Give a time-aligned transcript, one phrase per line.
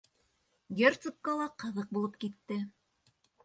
[0.79, 2.61] Герцогҡа ла ҡыҙыҡ булып китте.